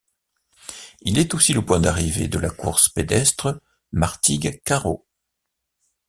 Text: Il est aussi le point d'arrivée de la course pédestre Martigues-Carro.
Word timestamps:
Il 1.01 1.19
est 1.19 1.35
aussi 1.35 1.53
le 1.53 1.63
point 1.63 1.79
d'arrivée 1.79 2.27
de 2.27 2.39
la 2.39 2.49
course 2.49 2.89
pédestre 2.89 3.61
Martigues-Carro. 3.91 5.05